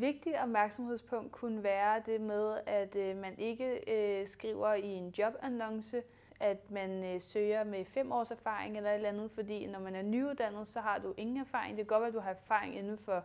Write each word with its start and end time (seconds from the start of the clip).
Et 0.00 0.06
vigtigt 0.06 0.36
opmærksomhedspunkt 0.42 1.32
kunne 1.32 1.62
være 1.62 2.02
det 2.06 2.20
med, 2.20 2.58
at 2.66 2.96
øh, 2.96 3.16
man 3.16 3.38
ikke 3.38 3.80
øh, 3.90 4.28
skriver 4.28 4.74
i 4.74 4.86
en 4.86 5.08
jobannonce, 5.18 6.02
at 6.40 6.70
man 6.70 7.04
øh, 7.04 7.20
søger 7.20 7.64
med 7.64 7.84
fem 7.84 8.12
års 8.12 8.30
erfaring 8.30 8.76
eller 8.76 8.90
et 8.90 8.94
eller 8.94 9.08
andet, 9.08 9.30
fordi 9.30 9.66
når 9.66 9.78
man 9.80 9.94
er 9.94 10.02
nyuddannet, 10.02 10.68
så 10.68 10.80
har 10.80 10.98
du 10.98 11.14
ingen 11.16 11.36
erfaring. 11.36 11.76
Det 11.76 11.86
kan 11.86 11.86
godt 11.86 12.00
være, 12.00 12.08
at 12.08 12.14
du 12.14 12.20
har 12.20 12.30
erfaring 12.30 12.76
inden 12.76 12.98
for 12.98 13.24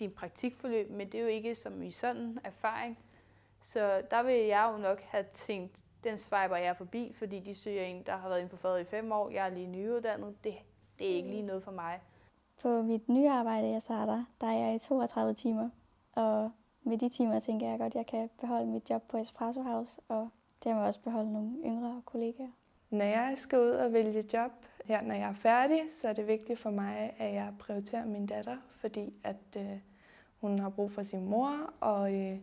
din 0.00 0.10
praktikforløb, 0.10 0.90
men 0.90 1.06
det 1.12 1.14
er 1.14 1.22
jo 1.22 1.28
ikke 1.28 1.54
som 1.54 1.82
i 1.82 1.90
sådan 1.90 2.38
erfaring. 2.44 2.98
Så 3.62 4.02
der 4.10 4.22
vil 4.22 4.34
jeg 4.34 4.70
jo 4.72 4.78
nok 4.78 5.00
have 5.00 5.24
tænkt, 5.32 5.76
den 6.04 6.18
swiper 6.18 6.56
jeg 6.56 6.76
forbi, 6.76 7.12
fordi 7.18 7.40
de 7.40 7.54
søger 7.54 7.82
en, 7.82 8.02
der 8.06 8.16
har 8.16 8.28
været 8.28 8.38
inden 8.38 8.50
for 8.50 8.56
faget 8.56 8.80
i 8.80 8.84
fem 8.84 9.12
år. 9.12 9.30
Jeg 9.30 9.46
er 9.46 9.50
lige 9.50 9.66
nyuddannet. 9.66 10.44
Det, 10.44 10.54
det 10.98 11.10
er 11.10 11.14
ikke 11.14 11.30
lige 11.30 11.42
noget 11.42 11.62
for 11.62 11.72
mig. 11.72 12.00
På 12.62 12.82
mit 12.82 13.08
nye 13.08 13.30
arbejde, 13.30 13.68
jeg 13.68 13.82
starter, 13.82 14.24
der 14.40 14.46
er 14.46 14.66
jeg 14.66 14.74
i 14.74 14.78
32 14.78 15.34
timer. 15.34 15.70
Og 16.16 16.50
med 16.82 16.98
de 16.98 17.08
timer 17.08 17.40
tænker 17.40 17.68
jeg 17.68 17.78
godt, 17.78 17.92
at 17.92 17.98
jeg 17.98 18.06
kan 18.06 18.30
beholde 18.40 18.66
mit 18.66 18.90
job 18.90 19.02
på 19.08 19.16
Espresso 19.16 19.62
House, 19.62 20.00
og 20.08 20.28
dermed 20.64 20.82
også 20.82 21.00
beholde 21.00 21.32
nogle 21.32 21.50
yngre 21.64 22.02
kollegaer. 22.04 22.50
Når 22.90 23.04
jeg 23.04 23.34
skal 23.36 23.58
ud 23.58 23.70
og 23.70 23.92
vælge 23.92 24.24
job 24.32 24.50
her, 24.84 25.02
når 25.02 25.14
jeg 25.14 25.28
er 25.28 25.34
færdig, 25.34 25.82
så 25.92 26.08
er 26.08 26.12
det 26.12 26.26
vigtigt 26.26 26.58
for 26.58 26.70
mig, 26.70 27.14
at 27.18 27.34
jeg 27.34 27.54
prioriterer 27.58 28.06
min 28.06 28.26
datter, 28.26 28.56
fordi 28.70 29.14
at 29.24 29.56
øh, 29.56 29.78
hun 30.40 30.58
har 30.58 30.68
brug 30.68 30.92
for 30.92 31.02
sin 31.02 31.24
mor, 31.24 31.72
og 31.80 32.14
øh, 32.14 32.38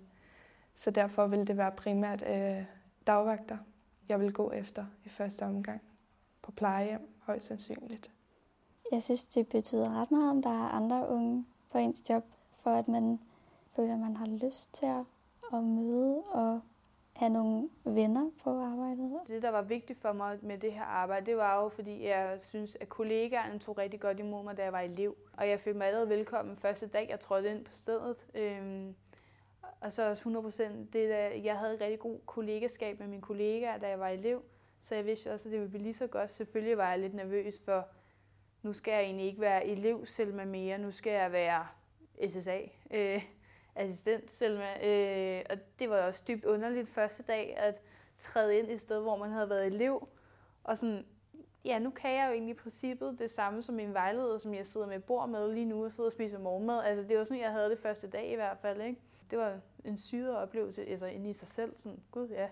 så 0.76 0.91
derfor 0.91 1.27
vil 1.27 1.48
det 1.48 1.57
være 1.57 1.71
primært 1.71 2.23
øh, 2.27 2.65
dagvagter, 3.07 3.57
jeg 4.09 4.20
vil 4.20 4.34
gå 4.34 4.51
efter 4.51 4.85
i 5.05 5.09
første 5.09 5.43
omgang 5.43 5.81
på 6.41 6.51
plejehjem, 6.51 7.09
højst 7.20 7.48
sandsynligt. 7.48 8.12
Jeg 8.91 9.03
synes, 9.03 9.26
det 9.26 9.48
betyder 9.48 10.01
ret 10.01 10.12
meget, 10.12 10.29
om 10.29 10.41
der 10.41 10.49
er 10.49 10.70
andre 10.70 11.09
unge 11.09 11.45
på 11.71 11.77
ens 11.77 12.09
job, 12.09 12.23
for 12.63 12.71
at 12.71 12.87
man 12.87 13.20
føler, 13.76 13.98
man 13.98 14.16
har 14.16 14.26
lyst 14.26 14.73
til 14.73 14.86
at, 14.86 15.04
at 15.54 15.63
møde 15.63 16.23
og 16.23 16.62
have 17.13 17.30
nogle 17.30 17.70
venner 17.84 18.30
på 18.43 18.49
arbejdet. 18.49 19.20
Det, 19.27 19.41
der 19.41 19.49
var 19.49 19.62
vigtigt 19.62 19.99
for 19.99 20.13
mig 20.13 20.40
med 20.41 20.57
det 20.57 20.74
her 20.74 20.84
arbejde, 20.84 21.26
det 21.26 21.38
var 21.38 21.63
jo, 21.63 21.70
fordi 21.70 22.07
jeg 22.07 22.38
synes, 22.41 22.77
at 22.80 22.90
kollegaerne 22.90 23.60
tog 23.60 23.77
rigtig 23.77 23.99
godt 23.99 24.20
imod 24.20 24.43
mig, 24.43 24.57
da 24.57 24.63
jeg 24.63 24.74
var 24.74 24.80
elev. 24.80 25.15
Og 25.38 25.49
jeg 25.49 25.60
følte 25.60 25.77
mig 25.77 25.88
allerede 25.88 26.10
velkommen 26.10 26.57
første 26.57 26.88
dag, 26.88 27.07
jeg 27.10 27.20
trådte 27.20 27.52
ind 27.52 27.65
på 27.65 27.71
stedet. 27.71 28.27
Øhm, 28.35 28.96
og 29.82 29.93
så 29.93 30.10
også 30.10 30.21
100 30.21 30.43
procent 30.43 30.93
det, 30.93 31.10
der, 31.10 31.27
jeg 31.27 31.58
havde 31.58 31.74
et 31.74 31.82
rigtig 31.82 31.99
god 31.99 32.20
kollegaskab 32.26 32.99
med 32.99 33.08
mine 33.08 33.21
kollegaer, 33.21 33.77
da 33.77 33.87
jeg 33.87 33.99
var 33.99 34.08
elev. 34.08 34.43
Så 34.82 34.96
jeg 34.96 35.05
vidste 35.05 35.34
også, 35.34 35.48
at 35.48 35.52
det 35.52 35.60
ville 35.60 35.70
blive 35.70 35.84
lige 35.84 35.93
så 35.93 36.08
godt. 36.08 36.34
Selvfølgelig 36.34 36.77
var 36.77 36.90
jeg 36.90 36.99
lidt 36.99 37.13
nervøs 37.13 37.62
for, 37.65 37.87
nu 38.62 38.74
skal 38.74 38.91
jeg 38.91 39.02
egentlig 39.02 39.26
ikke 39.26 39.41
være 39.41 39.65
elev 39.65 40.05
selv 40.05 40.34
med 40.34 40.46
mere, 40.46 40.77
nu 40.77 40.91
skal 40.91 41.13
jeg 41.13 41.32
være 41.32 41.68
SSA, 42.30 42.60
øh, 42.91 43.24
assistent 43.76 44.32
Selma. 44.32 44.88
Øh, 44.88 45.46
og 45.49 45.57
det 45.79 45.90
var 45.90 45.98
også 45.98 46.24
dybt 46.27 46.46
underligt 46.46 46.90
første 46.90 47.24
dag 47.24 47.57
at 47.57 47.82
træde 48.18 48.60
ind 48.60 48.70
i 48.70 48.74
et 48.74 48.82
sted, 48.82 49.02
hvor 49.02 49.18
man 49.18 49.32
havde 49.32 49.49
været 49.49 49.65
elev. 49.65 50.07
Og 50.63 50.77
sådan, 50.77 51.05
ja, 51.65 51.80
nu 51.80 51.90
kan 51.90 52.12
jeg 52.12 52.27
jo 52.27 52.34
egentlig 52.34 52.55
i 52.55 52.57
princippet 52.57 53.20
det 53.20 53.32
samme 53.32 53.62
som 53.62 53.76
min 53.76 53.93
vejleder, 53.93 54.38
som 54.38 54.54
jeg 54.54 54.65
sidder 54.65 54.88
med 54.88 54.99
bord 54.99 55.30
med 55.30 55.54
lige 55.54 55.65
nu 55.65 55.85
og 55.85 55.91
sidder 55.91 56.07
og 56.07 56.12
spiser 56.12 56.40
morgenmad. 56.40 56.84
Altså 56.84 57.07
det 57.07 57.18
var 57.18 57.24
sådan, 57.24 57.43
jeg 57.43 57.52
havde 57.52 57.70
det 57.70 57.80
første 57.80 58.07
dag 58.10 58.32
i 58.32 58.35
hvert 58.35 58.57
fald. 58.57 58.82
Ikke? 58.82 59.02
Det 59.32 59.40
var 59.40 59.60
en 59.85 59.98
syre 59.98 60.37
oplevelse 60.37 60.85
altså 60.85 61.05
inde 61.05 61.30
i 61.30 61.34
sig 61.34 61.48
selv. 61.48 61.76
Sådan, 61.77 61.99
gud 62.12 62.27
ja, 62.27 62.49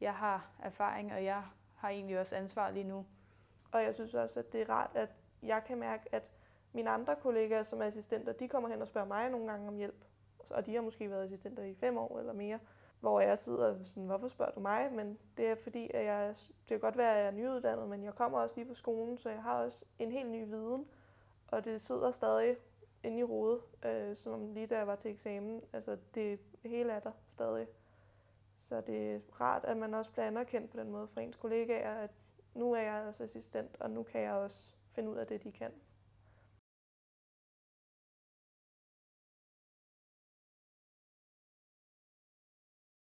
jeg 0.00 0.14
har 0.14 0.50
erfaring, 0.62 1.12
og 1.12 1.24
jeg 1.24 1.42
har 1.76 1.88
egentlig 1.88 2.20
også 2.20 2.36
ansvar 2.36 2.70
lige 2.70 2.84
nu. 2.84 3.06
Og 3.72 3.82
jeg 3.82 3.94
synes 3.94 4.14
også, 4.14 4.40
at 4.40 4.52
det 4.52 4.60
er 4.60 4.70
rart, 4.70 4.90
at 4.94 5.08
jeg 5.42 5.64
kan 5.64 5.78
mærke, 5.78 6.14
at 6.14 6.22
mine 6.72 6.90
andre 6.90 7.16
kollegaer 7.16 7.62
som 7.62 7.82
assistenter, 7.82 8.32
de 8.32 8.48
kommer 8.48 8.68
hen 8.68 8.82
og 8.82 8.86
spørger 8.86 9.08
mig 9.08 9.30
nogle 9.30 9.50
gange 9.50 9.68
om 9.68 9.76
hjælp. 9.76 10.04
Og 10.50 10.66
de 10.66 10.74
har 10.74 10.82
måske 10.82 11.10
været 11.10 11.24
assistenter 11.24 11.62
i 11.62 11.74
fem 11.74 11.98
år 11.98 12.18
eller 12.18 12.32
mere. 12.32 12.58
Hvor 13.00 13.20
jeg 13.20 13.38
sidder 13.38 13.82
sådan, 13.82 14.06
hvorfor 14.06 14.28
spørger 14.28 14.52
du 14.52 14.60
mig? 14.60 14.92
Men 14.92 15.18
det 15.36 15.46
er 15.46 15.54
fordi, 15.54 15.90
at 15.94 16.04
jeg, 16.04 16.34
det 16.38 16.68
kan 16.68 16.80
godt 16.80 16.96
være, 16.96 17.12
at 17.12 17.18
jeg 17.18 17.26
er 17.26 17.30
nyuddannet, 17.30 17.88
men 17.88 18.04
jeg 18.04 18.14
kommer 18.14 18.38
også 18.38 18.56
lige 18.56 18.68
på 18.68 18.74
skolen, 18.74 19.18
så 19.18 19.30
jeg 19.30 19.42
har 19.42 19.62
også 19.62 19.84
en 19.98 20.12
helt 20.12 20.30
ny 20.30 20.48
viden. 20.48 20.86
Og 21.48 21.64
det 21.64 21.80
sidder 21.80 22.10
stadig 22.10 22.56
inde 23.02 23.18
i 23.18 23.22
hovedet, 23.22 23.60
øh, 23.84 24.16
som 24.16 24.52
lige 24.52 24.66
da 24.66 24.76
jeg 24.76 24.86
var 24.86 24.96
til 24.96 25.10
eksamen. 25.10 25.62
Altså 25.72 25.96
det 26.14 26.40
hele 26.64 26.92
er 26.92 27.00
der 27.00 27.12
stadig. 27.28 27.66
Så 28.58 28.80
det 28.80 29.14
er 29.14 29.20
rart, 29.40 29.64
at 29.64 29.76
man 29.76 29.94
også 29.94 30.10
bliver 30.10 30.26
anerkendt 30.26 30.70
på 30.70 30.76
den 30.76 30.90
måde 30.90 31.08
fra 31.08 31.20
ens 31.20 31.36
kollegaer, 31.36 31.94
at 31.94 32.10
nu 32.54 32.72
er 32.72 32.80
jeg 32.80 33.04
også 33.08 33.22
assistent, 33.22 33.76
og 33.80 33.90
nu 33.90 34.02
kan 34.02 34.20
jeg 34.20 34.32
også 34.32 34.76
finde 34.90 35.10
ud 35.10 35.16
af 35.16 35.26
det, 35.26 35.44
de 35.44 35.52
kan. 35.52 35.72